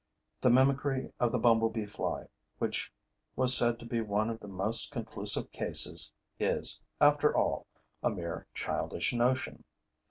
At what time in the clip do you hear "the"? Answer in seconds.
0.41-0.49, 1.31-1.37, 4.39-4.47